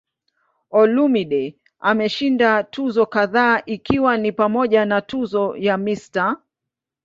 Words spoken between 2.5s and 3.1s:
tuzo